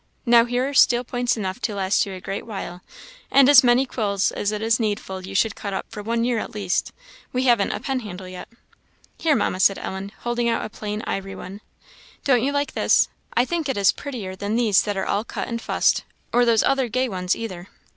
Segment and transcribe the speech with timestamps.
[0.25, 2.81] Now, here are steel points enough to last you a great while
[3.29, 6.39] and as many quills as it is needful you should cut up for one year
[6.39, 6.91] at least;
[7.31, 8.49] we haven't a pen handle yet."
[9.19, 11.61] "Here, Mamma," said Ellen, holding out a plain ivory one,
[12.23, 13.09] "don't you like this?
[13.35, 16.63] I think it is prettier than these that are all cut and fussed, or those
[16.63, 17.67] other gay ones either."